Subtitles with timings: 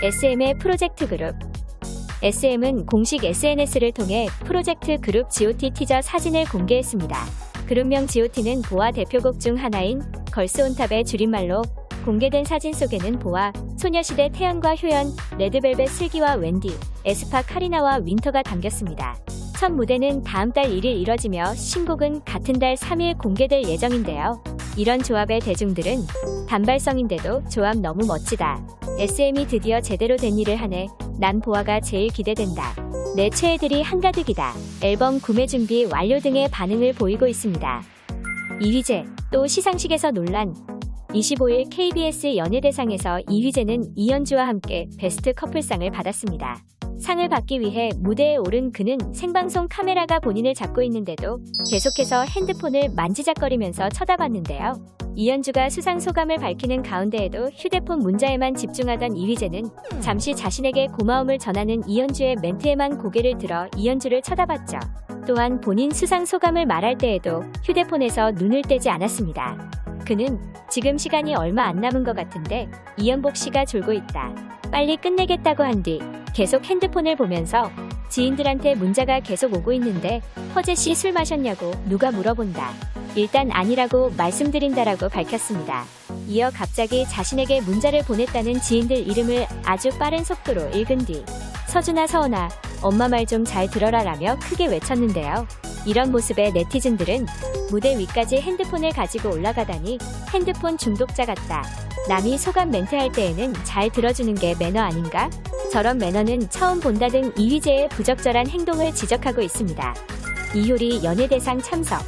[0.00, 1.34] SM의 프로젝트 그룹
[2.22, 7.16] SM은 공식 SNS를 통해 프로젝트 그룹 GOT 티저 사진을 공개했습니다.
[7.66, 10.00] 그룹명 GOT는 보아 대표곡 중 하나인
[10.32, 11.62] Girls On Top의 줄임말로
[12.04, 16.70] 공개된 사진 속에는 보아, 소녀시대 태연과 효연, 레드벨벳 슬기와 웬디,
[17.04, 19.16] 에스파 카리나와 윈터가 담겼습니다.
[19.58, 24.42] 첫 무대는 다음 달 1일 이뤄지며 신곡은 같은 달 3일 공개될 예정인데요.
[24.76, 26.06] 이런 조합에 대중들은
[26.48, 28.87] 단발성인데도 조합 너무 멋지다.
[28.98, 30.88] SM이 드디어 제대로 된 일을 하네.
[31.20, 32.74] 난 보아가 제일 기대된다.
[33.14, 34.52] 내 최애들이 한가득이다.
[34.82, 37.82] 앨범 구매 준비 완료 등의 반응을 보이고 있습니다.
[38.60, 40.52] 이휘재, 또 시상식에서 논란.
[41.10, 46.60] 25일 KBS 연예대상에서 이휘재는 이현주와 함께 베스트 커플상을 받았습니다.
[46.98, 51.38] 상을 받기 위해 무대에 오른 그는 생방송 카메라가 본인을 잡고 있는데도
[51.70, 54.97] 계속해서 핸드폰을 만지작거리면서 쳐다봤는데요.
[55.22, 59.64] 이현주가 수상 소감을 밝히는 가운데에도 휴대폰 문자에만 집중하던 이휘재는
[59.98, 64.78] 잠시 자신에게 고마움을 전하는 이현주의 멘트에만 고개를 들어 이현주를 쳐다봤죠.
[65.26, 69.58] 또한 본인 수상 소감을 말할 때에도 휴대폰에서 눈을 떼지 않았습니다.
[70.06, 70.38] 그는
[70.70, 74.32] 지금 시간이 얼마 안 남은 것 같은데 이연복 씨가 졸고 있다.
[74.70, 75.98] 빨리 끝내겠다고 한 뒤
[76.32, 77.72] 계속 핸드폰을 보면서
[78.08, 80.20] 지인들한테 문자가 계속 오고 있는데
[80.54, 82.97] 허재 씨 술 마셨냐고 누가 물어본다.
[83.18, 85.84] 일단 아니라고 말씀드린다라고 밝혔습니다.
[86.28, 91.24] 이어 갑자기 자신에게 문자를 보냈다는 지인들 이름을 아주 빠른 속도로 읽은 뒤
[91.66, 92.48] 서준아 서원아
[92.80, 95.48] 엄마 말 좀 잘 들어라 라며 크게 외쳤는데요.
[95.84, 97.26] 이런 모습에 네티즌들은
[97.72, 99.98] 무대 위까지 핸드폰을 가지고 올라가다니
[100.32, 101.64] 핸드폰 중독자 같다.
[102.08, 105.28] 남이 소감 멘트 할 때에는 잘 들어주는 게 매너 아닌가?
[105.72, 109.94] 저런 매너는 처음 본다 등 이휘재의 부적절한 행동을 지적하고 있습니다.
[110.54, 112.00] 이효리 연예대상 참석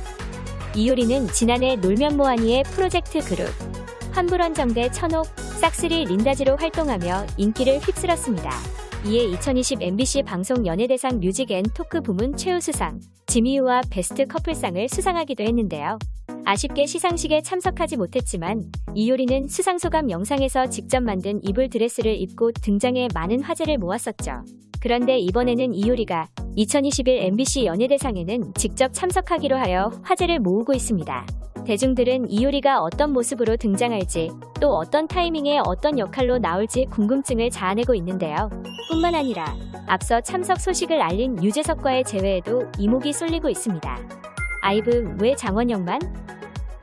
[0.75, 3.49] 이효리는 지난해 놀면 뭐하니의 프로젝트 그룹
[4.13, 8.51] 환불원정대 천옥, 싹스리 린다지로 활동하며 인기를 휩쓸었습니다.
[9.07, 15.99] 이에 2020 MBC 방송 연예대상 Music and Talk 부문 최우수상, 지미유와 베스트 커플상을 수상하기도 했는데요.
[16.45, 23.43] 아쉽게 시상식에 참석하지 못했지만 이효리는 수상 소감 영상에서 직접 만든 이불 드레스를 입고 등장해 많은
[23.43, 24.45] 화제를 모았었죠.
[24.81, 31.27] 그런데 이번에는 이효리가 2021 MBC 연예대상에는 직접 참석하기로 하여 화제를 모으고 있습니다.
[31.65, 38.51] 대중들은 이효리가 어떤 모습으로 등장할지 또 어떤 타이밍에 어떤 역할로 나올지 궁금증을 자아내고 있는데요.
[38.91, 39.55] 뿐만 아니라
[39.87, 43.99] 앞서 참석 소식을 알린 유재석과의 재회에도 이목이 쏠리고 있습니다.
[44.63, 46.01] 아이브 왜 장원영만?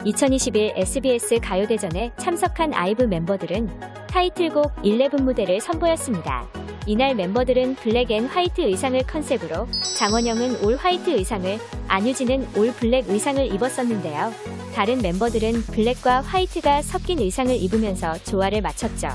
[0.06, 3.70] 2021 SBS 가요대전에 참석한 아이브 멤버들은
[4.08, 6.57] 타이틀곡 11 무대를 선보였습니다.
[6.88, 9.68] 이날 멤버들은 black and white 의상을 컨셉으로
[9.98, 11.60] 장원영은 all white 의상을,
[11.90, 14.32] 안유진은 all black 의상을 입었었는데요.
[14.74, 19.10] 다른 멤버들은 블랙과 화이트가 섞인 의상을 입으면서 조화를 맞췄죠.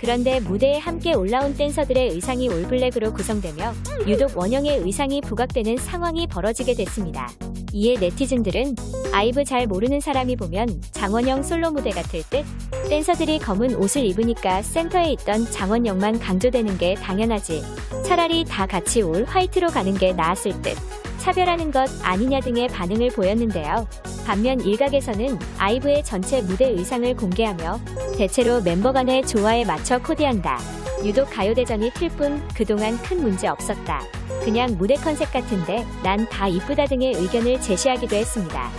[0.00, 3.74] 그런데 무대에 함께 올라온 댄서들의 의상이 all black으로 구성되며
[4.06, 7.28] 유독 원영의 의상이 부각되는 상황이 벌어지게 됐습니다.
[7.74, 8.74] 이에 네티즌들은
[9.12, 12.44] 아이브 잘 모르는 사람이 보면 장원영 솔로 무대 같을 듯
[12.88, 17.62] 댄서들이 검은 옷을 입으니까 센터에 있던 장원영만 강조되는 게 당연하지
[18.04, 20.76] 차라리 다 같이 올 화이트로 가는 게 나았을 듯
[21.18, 23.86] 차별하는 것 아니냐 등의 반응을 보였는데요.
[24.24, 27.80] 반면 일각에서는 아이브의 전체 무대 의상을 공개하며
[28.16, 30.58] 대체로 멤버 간의 조화에 맞춰 코디한다.
[31.04, 34.02] 유독 가요대전이 틀 뿐 그동안 큰 문제 없었다.
[34.44, 38.70] 그냥 무대 컨셉 같은데 난 다 이쁘다 등의 의견을 제시하기도 했습니다.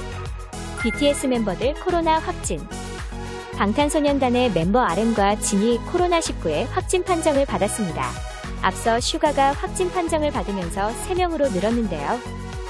[0.81, 2.59] BTS 멤버들 코로나 확진
[3.57, 8.09] 방탄소년단의 멤버 RM과 진이 코로나19에 확진 판정을 받았습니다.
[8.61, 12.19] 앞서 슈가가 확진 판정을 받으면서 3명으로 늘었는데요.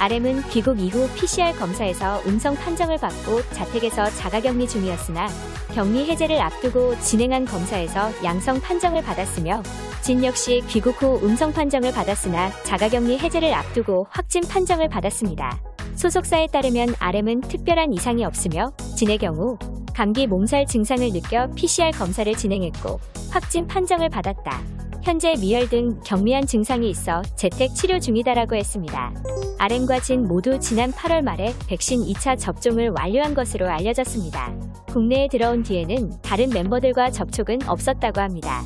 [0.02, 5.28] RM은 귀국 이후 PCR 검사에서 음성 판정을 받고 자택에서 자가격리 중이었으나
[5.74, 9.62] 격리 해제를 앞두고 진행한 검사에서 양성 판정을 받았으며
[10.02, 15.60] 진 역시 귀국 후 음성 판정을 받았으나 자가격리 해제를 앞두고 확진 판정을 받았습니다.
[15.96, 19.58] 소속사에 따르면 RM은 특별한 이상이 없으며 진의 경우
[19.94, 23.01] 감기 몸살 증상을 느껴 PCR 검사를 진행했고
[23.31, 24.79] 확진 판정을 받았다.
[25.04, 29.13] 현재 미열 등 경미한 증상이 있어 재택 치료 중이다라고 했습니다.
[29.57, 34.54] RM과 진 모두 지난 8월 말에 백신 2차 접종을 완료한 것으로 알려졌습니다.
[34.88, 38.63] 국내에 들어온 뒤에는 다른 멤버들과 접촉은 없었다고 합니다.